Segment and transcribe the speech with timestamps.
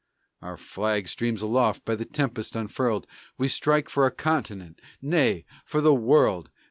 [0.41, 3.05] Our flag streams aloft by the tempest unfurled!
[3.37, 6.49] We strike for a Continent; nay, for the World!